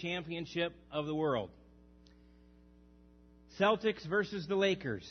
[0.00, 1.50] championship of the world.
[3.58, 5.08] Celtics versus the Lakers.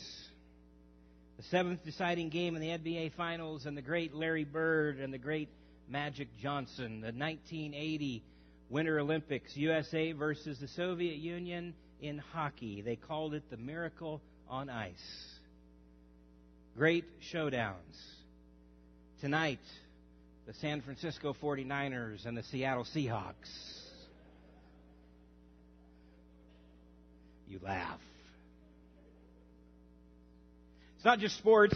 [1.36, 5.18] The seventh deciding game in the NBA Finals, and the great Larry Bird and the
[5.18, 5.48] great
[5.88, 7.00] Magic Johnson.
[7.00, 8.22] The 1980
[8.68, 12.82] Winter Olympics, USA versus the Soviet Union in hockey.
[12.82, 14.94] They called it the Miracle on Ice.
[16.76, 17.74] Great showdowns.
[19.20, 19.60] Tonight,
[20.46, 23.79] the San Francisco 49ers and the Seattle Seahawks.
[27.50, 27.98] You laugh.
[30.96, 31.74] It's not just sports.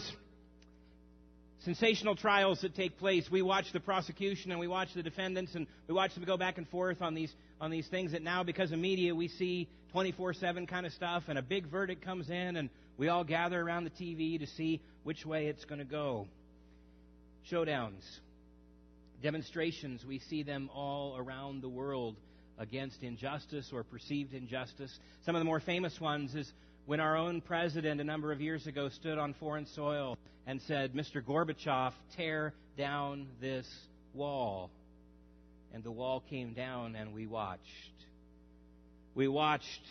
[1.64, 3.28] Sensational trials that take place.
[3.28, 6.58] We watch the prosecution and we watch the defendants and we watch them go back
[6.58, 10.68] and forth on these on these things that now because of media we see 24/7
[10.68, 13.90] kind of stuff and a big verdict comes in and we all gather around the
[13.90, 16.28] TV to see which way it's going to go.
[17.50, 18.04] Showdowns,
[19.22, 22.14] demonstrations, we see them all around the world
[22.58, 24.98] against injustice or perceived injustice.
[25.24, 26.52] Some of the more famous ones is
[26.86, 30.92] when our own president a number of years ago stood on foreign soil and said,
[30.94, 31.22] Mr.
[31.22, 33.66] Gorbachev, tear down this
[34.12, 34.70] wall.
[35.72, 37.60] And the wall came down and we watched.
[39.14, 39.82] We watched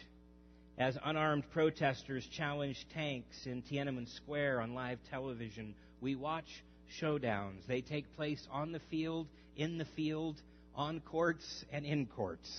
[0.77, 5.75] as unarmed protesters challenged tanks in Tiananmen Square on live television.
[6.01, 6.63] We watch
[7.01, 7.65] showdowns.
[7.67, 10.41] They take place on the field, in the field,
[10.75, 12.49] on courts, and in courts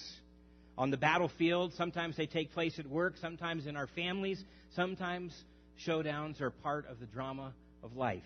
[0.76, 1.72] on the battlefield.
[1.74, 4.42] Sometimes they take place at work, sometimes in our families,
[4.74, 5.32] sometimes
[5.86, 8.22] showdowns are part of the drama of life.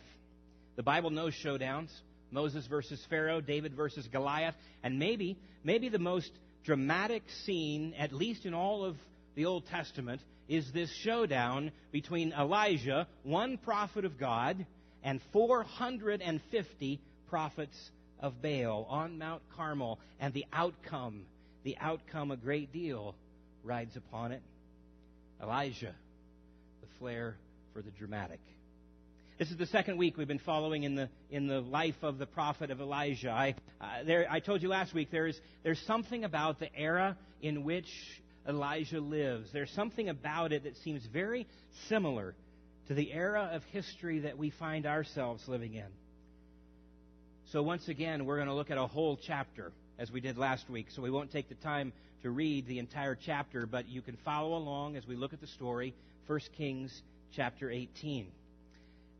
[0.77, 1.91] The Bible knows showdowns.
[2.30, 6.30] Moses versus Pharaoh, David versus Goliath, and maybe, maybe the most
[6.64, 8.97] dramatic scene, at least in all of
[9.34, 14.67] the Old Testament, is this showdown between Elijah, one prophet of God,
[15.02, 21.27] and 450 prophets of Baal on Mount Carmel, and the outcome
[21.64, 23.14] the outcome a great deal
[23.62, 24.42] rides upon it.
[25.42, 25.94] Elijah,
[26.80, 27.36] the flair
[27.72, 28.41] for the dramatic.
[29.39, 32.27] This is the second week we've been following in the in the life of the
[32.27, 33.30] prophet of Elijah.
[33.30, 37.17] I uh, there I told you last week there is there's something about the era
[37.40, 37.89] in which
[38.48, 39.50] Elijah lives.
[39.52, 41.46] There's something about it that seems very
[41.89, 42.35] similar
[42.89, 45.86] to the era of history that we find ourselves living in.
[47.53, 50.69] So once again, we're going to look at a whole chapter as we did last
[50.69, 50.89] week.
[50.95, 54.55] So we won't take the time to read the entire chapter, but you can follow
[54.55, 55.95] along as we look at the story,
[56.27, 57.03] 1 Kings
[57.35, 58.27] chapter 18.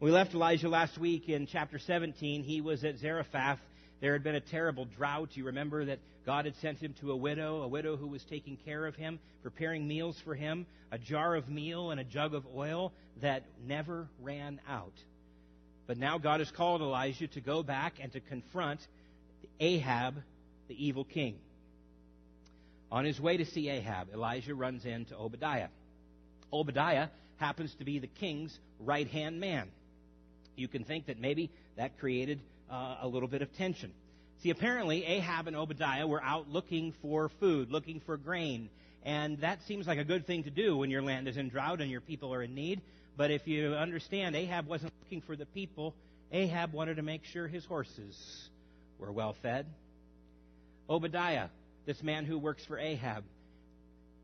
[0.00, 2.43] We left Elijah last week in chapter 17.
[2.43, 3.61] He was at Zarephath.
[4.03, 5.31] There had been a terrible drought.
[5.33, 8.59] You remember that God had sent him to a widow, a widow who was taking
[8.59, 12.45] care of him, preparing meals for him, a jar of meal and a jug of
[12.55, 14.93] oil that never ran out.
[15.88, 18.78] But now God has called Elijah to go back and to confront
[19.59, 20.16] Ahab,
[20.69, 21.37] the evil king.
[22.93, 25.69] On his way to see Ahab, Elijah runs into Obadiah.
[26.53, 29.69] Obadiah happens to be the king's right hand man.
[30.56, 32.41] You can think that maybe that created
[32.71, 33.91] uh, a little bit of tension.
[34.43, 38.69] See, apparently, Ahab and Obadiah were out looking for food, looking for grain.
[39.04, 41.81] And that seems like a good thing to do when your land is in drought
[41.81, 42.82] and your people are in need.
[43.18, 45.94] But if you understand, Ahab wasn't looking for the people.
[46.32, 48.16] Ahab wanted to make sure his horses
[48.98, 49.66] were well fed,
[50.88, 51.48] Obadiah,
[51.84, 53.24] this man who works for Ahab,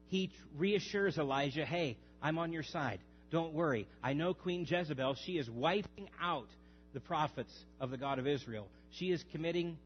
[0.09, 3.01] he reassures Elijah, hey, I'm on your side.
[3.31, 3.87] Don't worry.
[4.03, 5.17] I know Queen Jezebel.
[5.27, 6.47] She is wiping out
[6.93, 8.69] the prophets of the God of Israel.
[8.93, 9.77] She is committing,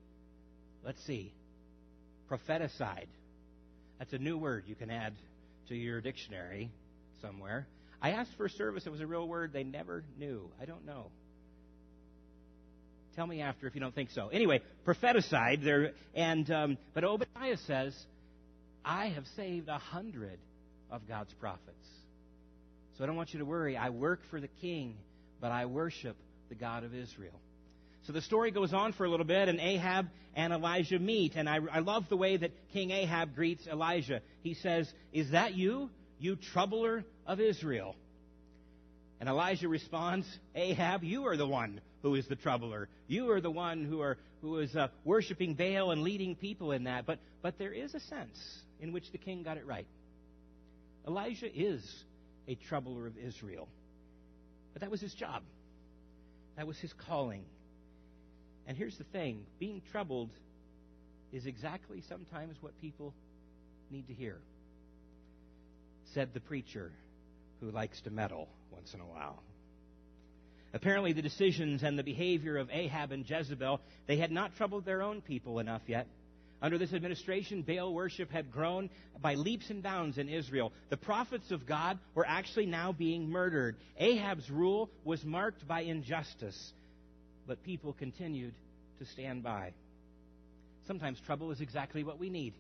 [0.85, 1.33] let's see,
[2.31, 3.07] propheticide.
[3.99, 5.15] That's a new word you can add
[5.69, 6.71] to your dictionary
[7.23, 7.67] somewhere.
[8.01, 8.87] I asked for service.
[8.87, 9.53] It was a real word.
[9.53, 10.51] They never knew.
[10.61, 11.07] I don't know.
[13.17, 14.29] Tell me after if you don't think so.
[14.29, 17.93] Anyway, propheticide there, and um, but Obadiah says,
[18.85, 20.39] "I have saved a hundred
[20.91, 21.89] of God's prophets."
[22.97, 23.77] So I don't want you to worry.
[23.77, 24.97] I work for the king,
[25.41, 26.17] but I worship
[26.49, 27.41] the God of Israel.
[28.07, 31.35] So the story goes on for a little bit, and Ahab and Elijah meet.
[31.37, 34.23] And I, I, love the way that King Ahab greets Elijah.
[34.43, 37.95] He says, Is that you, you troubler of Israel?
[39.21, 42.89] And Elijah responds, Ahab, you are the one who is the troubler.
[43.09, 46.85] You are the one who are who is uh, worshiping Baal and leading people in
[46.85, 47.07] that.
[47.07, 48.39] But but there is a sense
[48.81, 49.87] in which the king got it right.
[51.07, 51.83] Elijah is
[52.47, 53.69] a troubler of Israel.
[54.73, 55.43] But that was his job.
[56.57, 57.45] That was his calling.
[58.67, 60.31] And here's the thing being troubled
[61.33, 63.15] is exactly sometimes what people
[63.91, 64.39] need to hear.
[66.15, 66.91] Said the preacher
[67.61, 69.43] who likes to meddle once in a while.
[70.73, 75.03] Apparently, the decisions and the behavior of Ahab and Jezebel, they had not troubled their
[75.03, 76.07] own people enough yet.
[76.61, 78.91] Under this administration, Baal worship had grown
[79.21, 80.73] by leaps and bounds in Israel.
[80.91, 83.77] The prophets of God were actually now being murdered.
[83.97, 86.73] Ahab's rule was marked by injustice,
[87.47, 88.55] but people continued
[88.99, 89.73] to stand by.
[90.87, 92.55] Sometimes trouble is exactly what we need.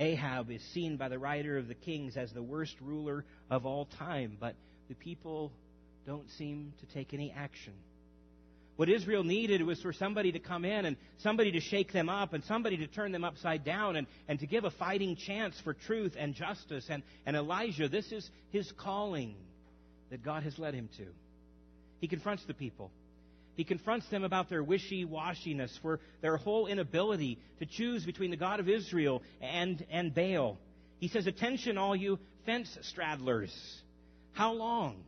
[0.00, 3.84] Ahab is seen by the writer of the Kings as the worst ruler of all
[3.84, 4.56] time, but
[4.88, 5.52] the people
[6.06, 7.74] don't seem to take any action.
[8.76, 12.32] What Israel needed was for somebody to come in and somebody to shake them up
[12.32, 15.74] and somebody to turn them upside down and, and to give a fighting chance for
[15.74, 16.86] truth and justice.
[16.88, 19.34] And, and Elijah, this is his calling
[20.08, 21.04] that God has led him to.
[22.00, 22.90] He confronts the people.
[23.56, 28.36] He confronts them about their wishy washiness, for their whole inability to choose between the
[28.36, 30.58] God of Israel and, and Baal.
[30.98, 33.52] He says, Attention, all you fence straddlers.
[34.32, 35.04] How long?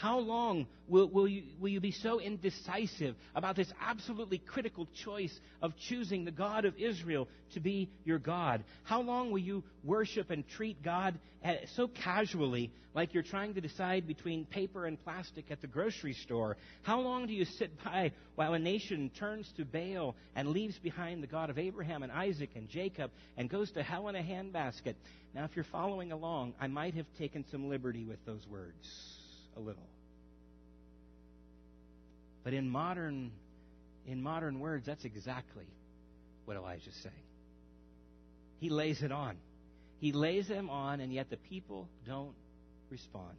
[0.00, 5.36] How long will, will, you, will you be so indecisive about this absolutely critical choice
[5.60, 8.62] of choosing the God of Israel to be your God?
[8.84, 13.60] How long will you worship and treat God eh, so casually, like you're trying to
[13.60, 16.56] decide between paper and plastic at the grocery store?
[16.82, 21.24] How long do you sit by while a nation turns to Baal and leaves behind
[21.24, 24.94] the God of Abraham and Isaac and Jacob and goes to hell in a handbasket?
[25.34, 29.17] Now, if you're following along, I might have taken some liberty with those words
[29.58, 29.88] a little.
[32.44, 33.32] But in modern,
[34.06, 35.66] in modern words, that's exactly
[36.44, 37.14] what Elijah's saying.
[38.60, 39.36] He lays it on.
[40.00, 42.34] He lays them on, and yet the people don't
[42.88, 43.36] respond.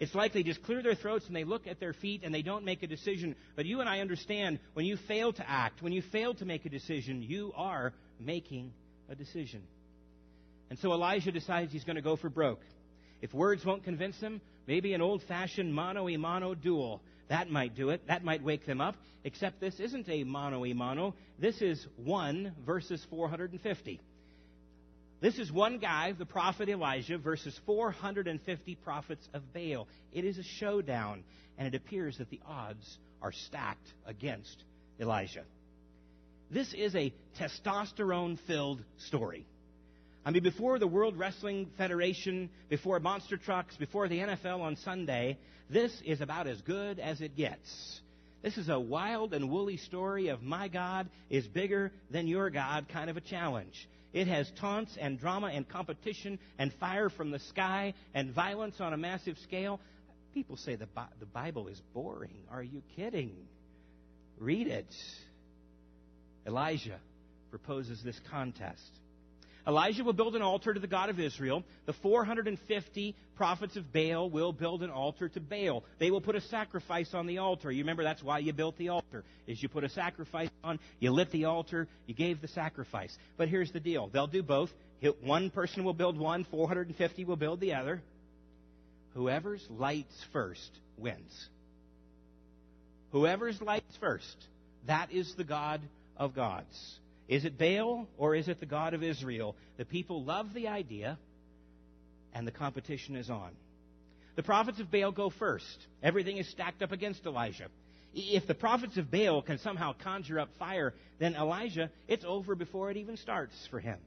[0.00, 2.40] It's like they just clear their throats and they look at their feet and they
[2.40, 3.36] don't make a decision.
[3.54, 6.64] But you and I understand when you fail to act, when you fail to make
[6.64, 8.72] a decision, you are making
[9.10, 9.62] a decision.
[10.70, 12.62] And so Elijah decides he's going to go for broke.
[13.20, 17.02] If words won't convince him, maybe an old fashioned mano a mano duel.
[17.28, 18.06] That might do it.
[18.06, 18.94] That might wake them up.
[19.24, 21.16] Except this isn't a mano a mano.
[21.40, 24.00] This is 1 versus 450.
[25.20, 29.88] This is one guy, the prophet Elijah, versus 450 prophets of Baal.
[30.12, 31.24] It is a showdown,
[31.58, 34.62] and it appears that the odds are stacked against
[35.00, 35.42] Elijah.
[36.48, 39.46] This is a testosterone filled story.
[40.24, 45.38] I mean, before the World Wrestling Federation, before monster trucks, before the NFL on Sunday,
[45.70, 48.00] this is about as good as it gets.
[48.42, 52.88] This is a wild and woolly story of my God is bigger than your God
[52.88, 53.88] kind of a challenge.
[54.12, 58.92] It has taunts and drama and competition and fire from the sky and violence on
[58.92, 59.80] a massive scale.
[60.34, 60.88] People say the,
[61.18, 62.42] the Bible is boring.
[62.50, 63.36] Are you kidding?
[64.38, 64.92] Read it.
[66.46, 66.98] Elijah
[67.50, 68.90] proposes this contest.
[69.66, 71.64] Elijah will build an altar to the God of Israel.
[71.86, 75.84] The 450 prophets of Baal will build an altar to Baal.
[75.98, 77.70] They will put a sacrifice on the altar.
[77.70, 79.24] You remember that's why you built the altar.
[79.46, 83.16] Is you put a sacrifice on, you lit the altar, you gave the sacrifice.
[83.36, 84.08] But here's the deal.
[84.08, 84.70] They'll do both.
[85.22, 88.02] One person will build one, 450 will build the other.
[89.14, 91.48] Whoever's lights first wins.
[93.12, 94.36] Whoever's lights first,
[94.86, 95.80] that is the God
[96.16, 96.98] of gods.
[97.30, 99.54] Is it Baal or is it the God of Israel?
[99.76, 101.16] The people love the idea,
[102.34, 103.52] and the competition is on.
[104.34, 105.86] The prophets of Baal go first.
[106.02, 107.68] Everything is stacked up against Elijah.
[108.12, 112.90] If the prophets of Baal can somehow conjure up fire, then Elijah, it's over before
[112.90, 113.98] it even starts for him.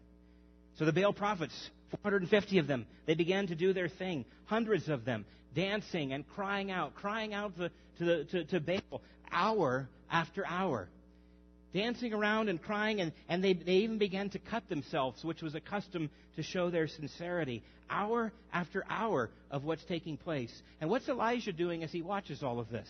[0.78, 1.70] So the Baal prophets,
[2.02, 4.26] 450 of them, they began to do their thing.
[4.48, 5.24] Hundreds of them
[5.56, 10.90] dancing and crying out, crying out to, to, to, to Baal hour after hour
[11.74, 15.56] dancing around and crying, and, and they, they even began to cut themselves, which was
[15.56, 20.54] a custom to show their sincerity, hour after hour of what's taking place.
[20.80, 22.88] And what's Elijah doing as he watches all of this?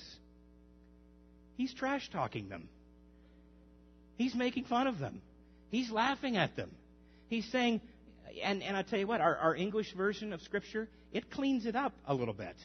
[1.56, 2.68] He's trash talking them.
[4.18, 5.22] He's making fun of them.
[5.72, 6.72] He's laughing at them.
[7.30, 7.82] He's saying,
[8.44, 11.76] and, and I tell you what, our, our English version of Scripture, it cleans it
[11.76, 12.56] up a little bit.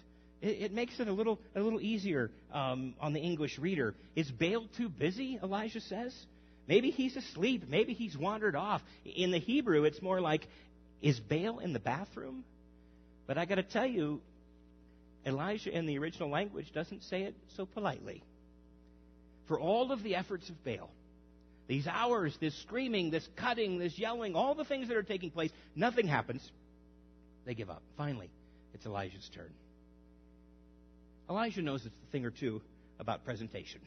[0.41, 3.95] It, it makes it a little, a little easier um, on the English reader.
[4.15, 6.15] Is Baal too busy, Elijah says?
[6.67, 7.65] Maybe he's asleep.
[7.69, 8.83] Maybe he's wandered off.
[9.05, 10.47] In the Hebrew, it's more like,
[11.01, 12.45] is Baal in the bathroom?
[13.27, 14.21] But I got to tell you,
[15.27, 18.23] Elijah in the original language doesn't say it so politely.
[19.47, 20.91] For all of the efforts of Baal,
[21.67, 25.51] these hours, this screaming, this cutting, this yelling, all the things that are taking place,
[25.75, 26.43] nothing happens.
[27.45, 27.83] They give up.
[27.97, 28.31] Finally,
[28.75, 29.51] it's Elijah's turn.
[31.29, 32.61] Elijah knows a thing or two
[32.99, 33.81] about presentation.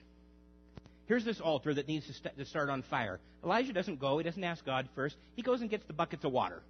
[1.07, 3.19] Here's this altar that needs to, st- to start on fire.
[3.43, 5.15] Elijah doesn't go, he doesn't ask God first.
[5.35, 6.61] He goes and gets the buckets of water.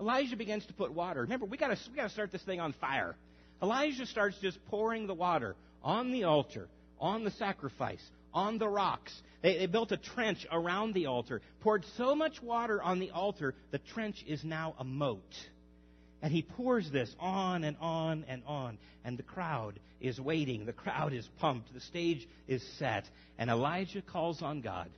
[0.00, 1.22] Elijah begins to put water.
[1.22, 3.16] Remember, we got we got to start this thing on fire.
[3.62, 6.68] Elijah starts just pouring the water on the altar,
[7.00, 8.02] on the sacrifice,
[8.34, 9.14] on the rocks.
[9.42, 13.54] They, they built a trench around the altar, poured so much water on the altar,
[13.70, 15.22] the trench is now a moat.
[16.22, 18.78] And he pours this on and on and on.
[19.04, 20.64] And the crowd is waiting.
[20.66, 21.72] The crowd is pumped.
[21.72, 23.04] The stage is set.
[23.38, 24.90] And Elijah calls on God.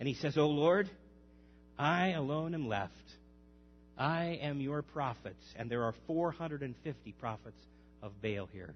[0.00, 0.90] And he says, O Lord,
[1.78, 2.92] I alone am left.
[3.96, 5.36] I am your prophet.
[5.56, 7.60] And there are 450 prophets
[8.02, 8.74] of Baal here.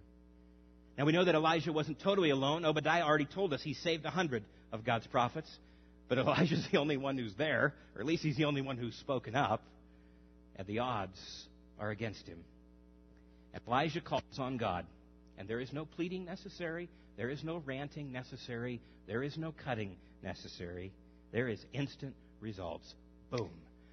[0.96, 2.64] Now we know that Elijah wasn't totally alone.
[2.64, 5.50] Obadiah already told us he saved 100 of God's prophets.
[6.08, 8.94] But Elijah's the only one who's there, or at least he's the only one who's
[8.96, 9.62] spoken up.
[10.56, 11.18] And the odds
[11.78, 12.44] are against him.
[13.66, 14.86] Elijah calls on God,
[15.38, 19.96] and there is no pleading necessary, there is no ranting necessary, there is no cutting
[20.22, 20.92] necessary.
[21.32, 22.94] There is instant results.
[23.30, 23.50] Boom.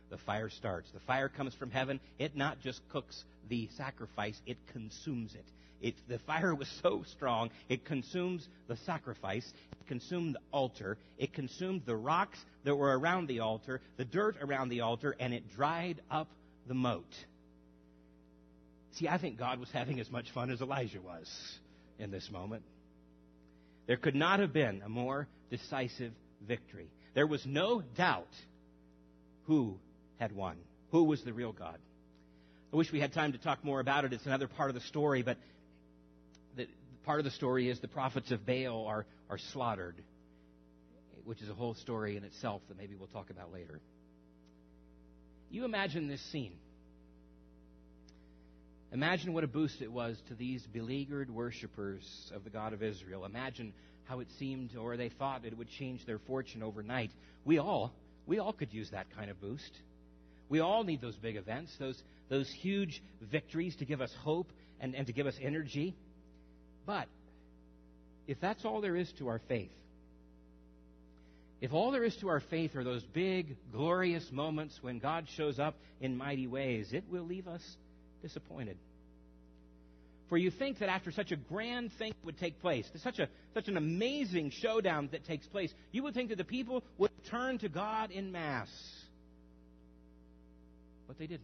[0.09, 0.89] The fire starts.
[0.91, 1.99] The fire comes from heaven.
[2.19, 5.45] It not just cooks the sacrifice, it consumes it.
[5.81, 11.33] It, the fire was so strong, it consumes the sacrifice, it consumed the altar, it
[11.33, 15.51] consumed the rocks that were around the altar, the dirt around the altar, and it
[15.51, 16.29] dried up
[16.67, 17.13] the moat.
[18.93, 21.27] See, I think God was having as much fun as Elijah was
[21.97, 22.63] in this moment.
[23.88, 26.13] There could not have been a more decisive
[26.47, 26.89] victory.
[27.15, 28.33] There was no doubt
[29.45, 29.77] who
[30.19, 30.57] had won,
[30.91, 31.77] who was the real God.
[32.71, 34.13] I wish we had time to talk more about it.
[34.13, 35.38] It's another part of the story, but
[36.55, 36.67] the
[37.03, 39.95] part of the story is the prophets of Baal are, are slaughtered,
[41.25, 43.79] which is a whole story in itself that maybe we'll talk about later.
[45.50, 46.53] You imagine this scene.
[48.93, 53.25] Imagine what a boost it was to these beleaguered worshippers of the God of Israel.
[53.25, 53.73] Imagine
[54.03, 57.09] how it seemed or they thought it would change their fortune overnight.
[57.43, 57.91] We all,
[58.27, 59.71] we all could use that kind of boost.
[60.47, 64.93] We all need those big events, those, those huge victories to give us hope and,
[64.93, 65.95] and to give us energy.
[66.85, 67.07] But
[68.27, 69.71] if that's all there is to our faith,
[71.62, 75.57] if all there is to our faith are those big, glorious moments when God shows
[75.57, 77.63] up in mighty ways, it will leave us
[78.23, 78.77] disappointed.
[80.29, 83.67] For you think that after such a grand thing would take place, such, a, such
[83.67, 87.69] an amazing showdown that takes place, you would think that the people would turn to
[87.69, 88.69] God in mass.
[91.07, 91.43] But they didn't.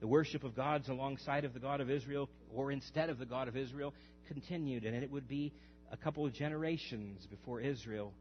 [0.00, 3.46] The worship of gods alongside of the God of Israel, or instead of the God
[3.46, 3.94] of Israel,
[4.26, 5.52] continued, and it would be
[5.92, 8.12] a couple of generations before Israel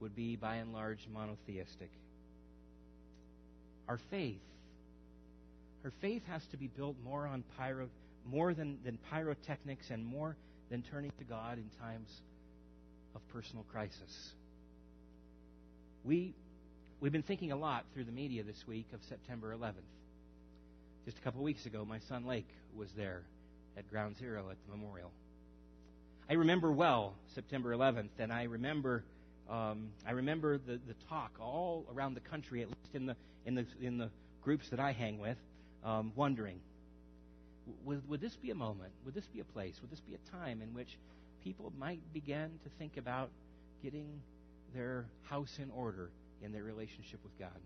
[0.00, 1.90] would be by and large monotheistic.
[3.88, 4.40] Our faith
[5.82, 7.88] her faith has to be built more on pyro,
[8.26, 10.36] more than, than pyrotechnics and more
[10.70, 12.08] than turning to God in times
[13.14, 14.32] of personal crisis.
[16.04, 16.34] We,
[17.00, 19.74] we've been thinking a lot through the media this week of September 11th.
[21.04, 23.22] Just a couple of weeks ago, my son Lake was there
[23.76, 25.10] at Ground Zero at the memorial.
[26.28, 29.04] I remember well September 11th, and I remember
[29.48, 33.16] um, I remember the, the talk all around the country, at least in the
[33.46, 34.10] in the in the
[34.42, 35.38] groups that I hang with,
[35.84, 36.60] um, wondering
[37.84, 38.92] would, would this be a moment?
[39.04, 39.74] Would this be a place?
[39.80, 40.98] Would this be a time in which
[41.42, 43.30] people might begin to think about
[43.82, 44.20] getting
[44.74, 46.10] their house in order
[46.42, 47.60] in their relationship with God?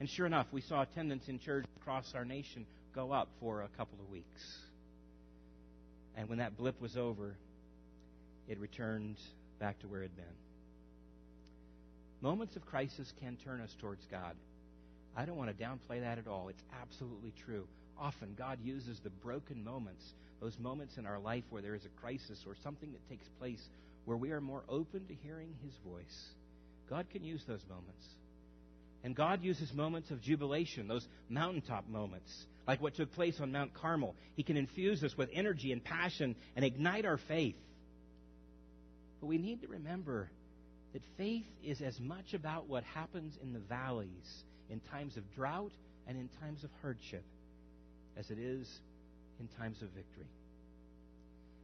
[0.00, 3.68] And sure enough, we saw attendance in church across our nation go up for a
[3.76, 4.58] couple of weeks.
[6.16, 7.36] And when that blip was over,
[8.48, 9.16] it returned
[9.58, 10.24] back to where it had been.
[12.20, 14.34] Moments of crisis can turn us towards God.
[15.16, 16.48] I don't want to downplay that at all.
[16.48, 17.66] It's absolutely true.
[17.98, 20.04] Often, God uses the broken moments,
[20.40, 23.62] those moments in our life where there is a crisis or something that takes place
[24.04, 26.28] where we are more open to hearing His voice.
[26.88, 28.04] God can use those moments.
[29.04, 32.32] And God uses moments of jubilation, those mountaintop moments,
[32.66, 34.14] like what took place on Mount Carmel.
[34.34, 37.56] He can infuse us with energy and passion and ignite our faith.
[39.20, 40.30] But we need to remember
[40.92, 45.72] that faith is as much about what happens in the valleys in times of drought
[46.06, 47.24] and in times of hardship
[48.16, 48.68] as it is
[49.40, 50.26] in times of victory.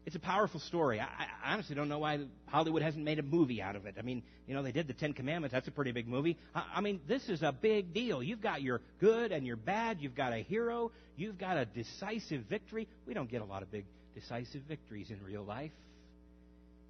[0.07, 1.01] It's a powerful story.
[1.01, 3.95] I, I, honestly don't know why Hollywood hasn't made a movie out of it.
[3.99, 5.55] I mean, you know, they did the Ten Commandments.
[5.55, 6.37] That's a pretty big movie.
[6.55, 8.23] I, I mean, this is a big deal.
[8.23, 10.03] You've got your good and your bad.
[10.03, 10.93] You've got a hero.
[11.17, 12.87] You've got a decisive victory.
[13.07, 15.73] We don't get a lot of big decisive victories in real life.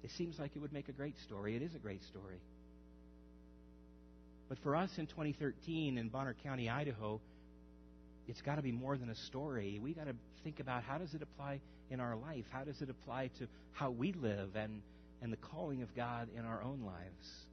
[0.03, 1.55] It seems like it would make a great story.
[1.55, 2.39] It is a great story.
[4.47, 7.19] But for us in 2013 in Bonner County, Idaho,
[8.27, 9.79] it's got to be more than a story.
[9.81, 11.59] We got to think about how does it apply
[11.89, 12.45] in our life?
[12.51, 14.81] How does it apply to how we live and,
[15.21, 17.45] and the calling of God in our own lives?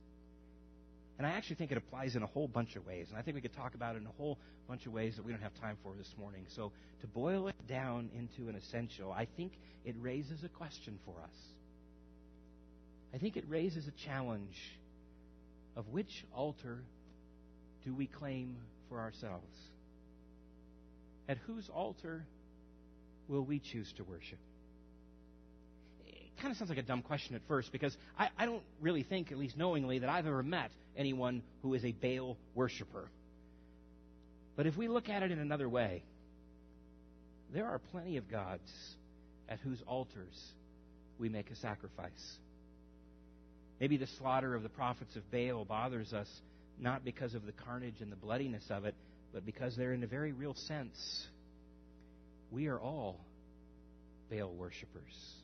[1.18, 3.06] And I actually think it applies in a whole bunch of ways.
[3.11, 5.25] And I think we could talk about it in a whole bunch of ways that
[5.25, 6.44] we don't have time for this morning.
[6.49, 9.52] So to boil it down into an essential, I think
[9.84, 11.37] it raises a question for us.
[13.14, 14.56] I think it raises a challenge
[15.76, 16.83] of which altar
[17.85, 18.57] do we claim
[18.88, 19.57] for ourselves?
[21.29, 22.25] At whose altar
[23.29, 24.38] will we choose to worship?
[26.07, 29.02] It kind of sounds like a dumb question at first because I, I don't really
[29.02, 33.09] think, at least knowingly, that I've ever met anyone who is a Baal worshiper.
[34.57, 36.02] But if we look at it in another way,
[37.52, 38.71] there are plenty of gods
[39.49, 40.52] at whose altars
[41.19, 42.38] we make a sacrifice.
[43.83, 46.29] Maybe the slaughter of the prophets of Baal bothers us
[46.79, 48.95] not because of the carnage and the bloodiness of it,
[49.35, 51.27] but because they're in a very real sense.
[52.53, 53.19] We are all
[54.31, 55.35] Baal worshippers.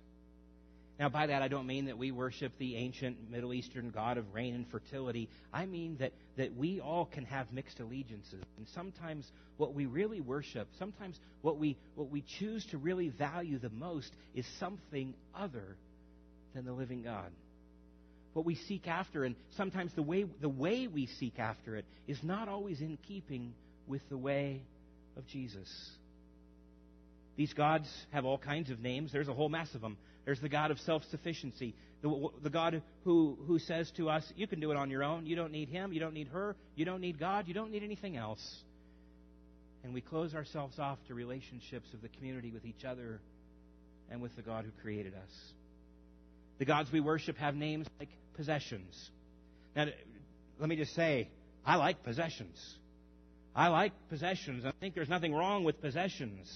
[1.01, 4.33] Now, by that, I don't mean that we worship the ancient Middle Eastern god of
[4.33, 5.29] rain and fertility.
[5.53, 8.45] I mean that, that we all can have mixed allegiances.
[8.57, 9.27] And sometimes
[9.57, 14.13] what we really worship, sometimes what we, what we choose to really value the most,
[14.37, 15.77] is something other
[16.55, 17.33] than the living God.
[18.33, 22.19] What we seek after, and sometimes the way, the way we seek after it, is
[22.23, 23.55] not always in keeping
[23.87, 24.63] with the way
[25.17, 25.69] of Jesus.
[27.37, 29.13] These gods have all kinds of names.
[29.13, 29.97] There's a whole mass of them.
[30.25, 34.47] There's the God of self sufficiency, the, the God who, who says to us, You
[34.47, 35.27] can do it on your own.
[35.27, 35.93] You don't need him.
[35.93, 36.55] You don't need her.
[36.77, 37.49] You don't need God.
[37.49, 38.63] You don't need anything else.
[39.85, 43.21] And we close ourselves off to relationships of the community with each other
[44.11, 45.53] and with the God who created us.
[46.59, 49.11] The gods we worship have names like possessions.
[49.77, 49.87] Now,
[50.59, 51.29] let me just say,
[51.65, 52.59] I like possessions.
[53.55, 54.65] I like possessions.
[54.65, 56.49] I think there's nothing wrong with possessions.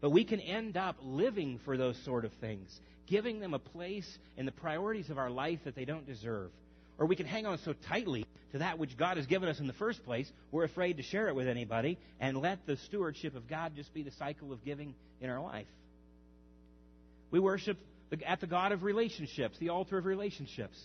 [0.00, 4.18] But we can end up living for those sort of things, giving them a place
[4.36, 6.50] in the priorities of our life that they don't deserve.
[6.98, 9.66] Or we can hang on so tightly to that which God has given us in
[9.66, 13.48] the first place, we're afraid to share it with anybody, and let the stewardship of
[13.48, 15.66] God just be the cycle of giving in our life.
[17.30, 17.76] We worship
[18.26, 20.78] at the God of relationships, the altar of relationships.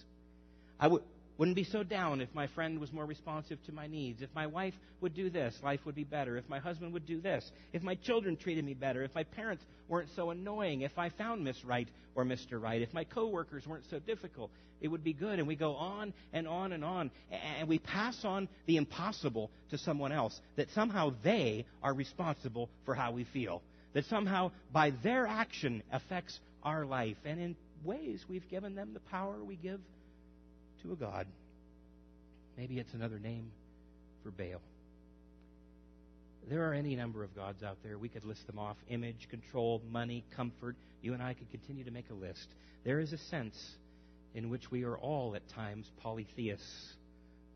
[0.79, 1.03] I would
[1.41, 4.21] wouldn't be so down if my friend was more responsive to my needs.
[4.21, 6.37] If my wife would do this, life would be better.
[6.37, 7.49] If my husband would do this.
[7.73, 9.01] If my children treated me better.
[9.01, 10.81] If my parents weren't so annoying.
[10.81, 12.61] If I found Miss Right or Mr.
[12.61, 12.83] Right.
[12.83, 14.51] If my coworkers weren't so difficult.
[14.81, 15.39] It would be good.
[15.39, 17.09] And we go on and on and on.
[17.31, 20.39] And we pass on the impossible to someone else.
[20.57, 23.63] That somehow they are responsible for how we feel.
[23.93, 27.17] That somehow by their action affects our life.
[27.25, 29.79] And in ways we've given them the power we give
[30.83, 31.27] to a God.
[32.57, 33.51] Maybe it's another name
[34.23, 34.61] for Baal.
[36.49, 37.97] There are any number of gods out there.
[37.97, 40.75] We could list them off image, control, money, comfort.
[41.01, 42.47] You and I could continue to make a list.
[42.83, 43.57] There is a sense
[44.33, 46.93] in which we are all at times polytheists,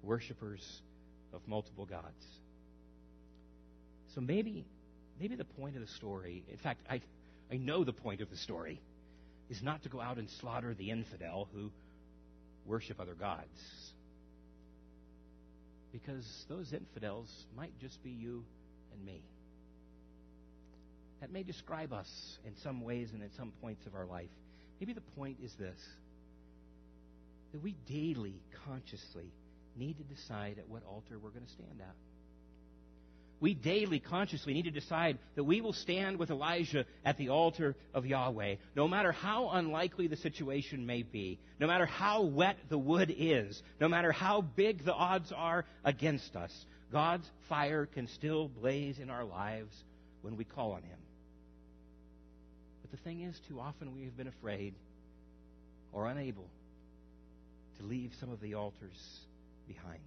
[0.03, 0.81] worshippers
[1.33, 2.25] of multiple gods.
[4.13, 4.65] So maybe,
[5.19, 7.01] maybe the point of the story, in fact, I,
[7.51, 8.79] I know the point of the story,
[9.49, 11.71] is not to go out and slaughter the infidel who
[12.65, 13.91] worship other gods.
[15.91, 18.43] Because those infidels might just be you
[18.93, 19.21] and me.
[21.21, 24.29] That may describe us in some ways and at some points of our life.
[24.79, 25.79] Maybe the point is this
[27.53, 29.31] that we daily, consciously
[29.77, 31.95] need to decide at what altar we're going to stand at
[33.39, 37.75] we daily, consciously need to decide that we will stand with Elijah at the altar
[37.93, 42.77] of Yahweh, no matter how unlikely the situation may be, no matter how wet the
[42.77, 46.51] wood is, no matter how big the odds are against us.
[46.91, 49.75] God's fire can still blaze in our lives
[50.21, 50.99] when we call on Him.
[52.81, 54.75] But the thing is, too often we have been afraid
[55.91, 56.47] or unable
[57.79, 59.19] to leave some of the altars
[59.67, 59.99] behind.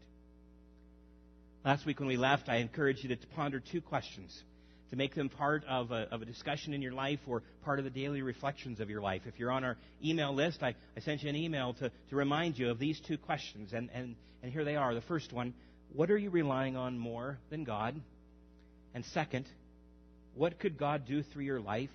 [1.65, 4.43] Last week when we left, I encouraged you to ponder two questions,
[4.91, 7.85] to make them part of a, of a, discussion in your life or part of
[7.85, 9.23] the daily reflections of your life.
[9.27, 12.59] If you're on our email list, I, I sent you an email to, to remind
[12.59, 14.95] you of these two questions, and, and, and here they are.
[14.95, 15.53] The first one
[15.93, 18.01] What are you relying on more than God?
[18.95, 19.47] And second,
[20.35, 21.91] what could God do through your life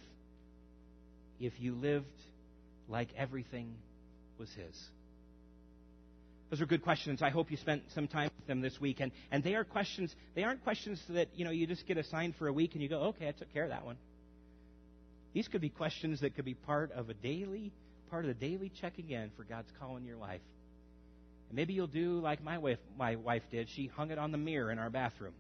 [1.40, 2.06] if you lived
[2.90, 3.74] like everything
[4.38, 4.90] was His?
[6.54, 7.24] Those are good questions.
[7.24, 9.00] I hope you spent some time with them this week.
[9.00, 12.36] And, and they are questions, they aren't questions that, you know, you just get assigned
[12.36, 13.98] for a week and you go, okay, I took care of that one.
[15.34, 17.72] These could be questions that could be part of a daily,
[18.12, 20.42] part of the daily checking in for God's call in your life.
[21.50, 23.68] And maybe you'll do like my wife, my wife did.
[23.70, 25.34] She hung it on the mirror in our bathroom.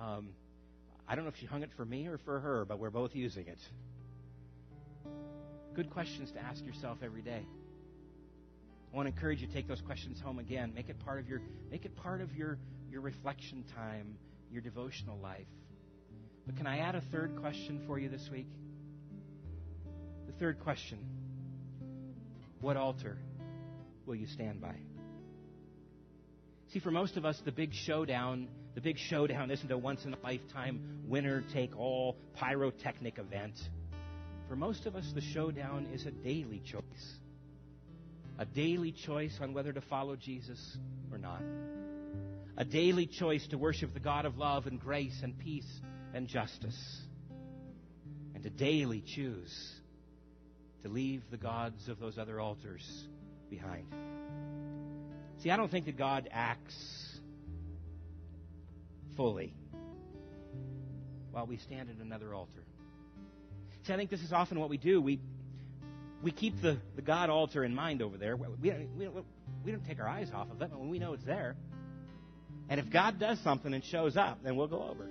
[0.00, 0.28] Um,
[1.08, 3.16] I don't know if she hung it for me or for her, but we're both
[3.16, 3.58] using it.
[5.74, 7.42] Good questions to ask yourself every day.
[8.96, 10.72] I want to encourage you to take those questions home again.
[10.74, 12.56] Make it part of your make it part of your,
[12.90, 14.16] your reflection time,
[14.50, 15.44] your devotional life.
[16.46, 18.46] But can I add a third question for you this week?
[20.26, 20.98] The third question.
[22.62, 23.18] What altar
[24.06, 24.76] will you stand by?
[26.72, 30.14] See, for most of us, the big showdown, the big showdown isn't a once in
[30.14, 33.56] a lifetime winner take all pyrotechnic event.
[34.48, 37.18] For most of us, the showdown is a daily choice.
[38.38, 40.76] A daily choice on whether to follow Jesus
[41.10, 41.42] or not.
[42.58, 45.80] A daily choice to worship the God of love and grace and peace
[46.14, 47.02] and justice.
[48.34, 49.72] And to daily choose
[50.82, 52.86] to leave the gods of those other altars
[53.50, 53.86] behind.
[55.42, 57.20] See, I don't think that God acts
[59.16, 59.54] fully
[61.30, 62.64] while we stand at another altar.
[63.86, 65.00] See, I think this is often what we do.
[65.00, 65.20] We,
[66.22, 68.36] we keep the, the God altar in mind over there.
[68.36, 69.08] We, we, we,
[69.64, 71.56] we don't take our eyes off of it when we know it's there.
[72.68, 75.08] And if God does something and shows up, then we'll go over.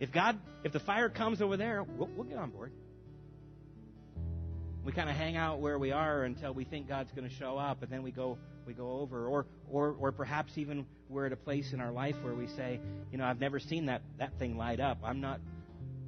[0.00, 2.72] If God, if the fire comes over there, we'll, we'll get on board.
[4.84, 7.56] We kind of hang out where we are until we think God's going to show
[7.56, 9.26] up, and then we go we go over.
[9.26, 12.80] Or, or, or perhaps even we're at a place in our life where we say,
[13.10, 14.98] you know, I've never seen that, that thing light up.
[15.04, 15.40] I'm not,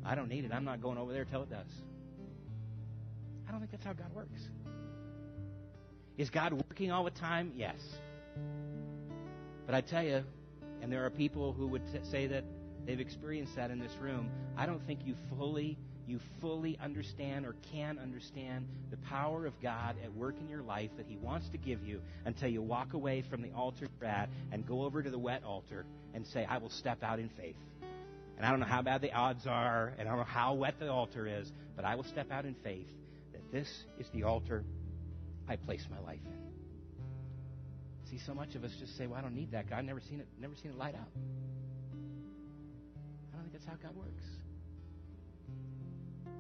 [0.05, 0.53] I don't need it.
[0.53, 1.67] I'm not going over there till it does.
[3.49, 4.49] I don't think that's how God works.
[6.17, 7.53] Is God working all the time?
[7.57, 7.77] Yes.
[9.67, 10.23] But I tell you,
[10.83, 12.45] and there are people who would t- say that
[12.87, 15.77] they've experienced that in this room, I don't think you fully
[16.07, 20.91] you fully understand or can understand the power of God at work in your life
[20.99, 24.67] that He wants to give you until you walk away from the altar you're and
[24.67, 27.57] go over to the wet altar and say, I will step out in faith.
[28.37, 30.79] And I don't know how bad the odds are, and I don't know how wet
[30.79, 32.89] the altar is, but I will step out in faith
[33.55, 33.69] this
[34.01, 34.65] is the altar
[35.49, 38.11] I place my life in.
[38.11, 39.79] See, so much of us just say, "Well, I don't need that God.
[39.79, 40.27] I've never seen it.
[40.41, 41.09] Never seen it light up."
[43.33, 44.25] I don't think that's how God works.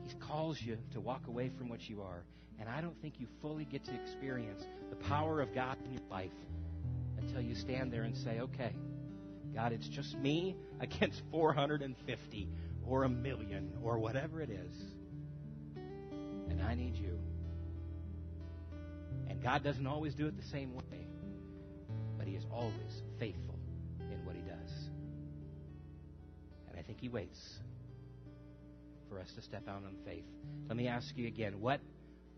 [0.03, 2.24] He calls you to walk away from what you are.
[2.59, 6.03] And I don't think you fully get to experience the power of God in your
[6.11, 6.33] life
[7.18, 8.74] until you stand there and say, okay,
[9.55, 12.48] God, it's just me against 450
[12.85, 14.72] or a million or whatever it is.
[16.54, 17.18] And I need you.
[19.28, 21.06] And God doesn't always do it the same way,
[22.16, 23.58] but He is always faithful
[23.98, 24.70] in what He does.
[26.70, 27.58] And I think He waits
[29.08, 30.24] for us to step out on faith.
[30.68, 31.80] Let me ask you again what,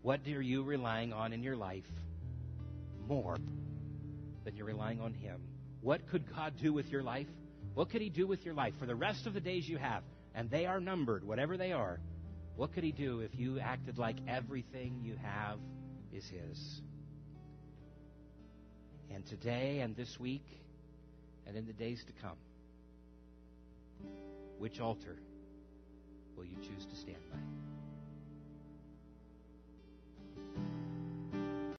[0.01, 1.85] what are you relying on in your life
[3.07, 3.37] more
[4.45, 5.41] than you're relying on Him?
[5.81, 7.27] What could God do with your life?
[7.75, 10.01] What could He do with your life for the rest of the days you have?
[10.33, 11.99] And they are numbered, whatever they are.
[12.57, 15.59] What could He do if you acted like everything you have
[16.11, 16.81] is His?
[19.11, 20.45] And today and this week
[21.45, 22.37] and in the days to come,
[24.57, 25.17] which altar
[26.35, 27.66] will you choose to stand by?